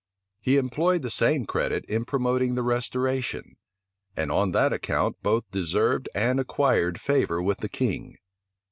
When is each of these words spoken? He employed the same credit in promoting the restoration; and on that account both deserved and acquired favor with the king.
He 0.39 0.57
employed 0.57 1.03
the 1.03 1.11
same 1.11 1.45
credit 1.45 1.85
in 1.85 2.05
promoting 2.05 2.55
the 2.55 2.63
restoration; 2.63 3.55
and 4.17 4.31
on 4.31 4.49
that 4.51 4.73
account 4.73 5.21
both 5.21 5.43
deserved 5.51 6.09
and 6.15 6.39
acquired 6.39 6.99
favor 6.99 7.39
with 7.39 7.59
the 7.59 7.69
king. 7.69 8.17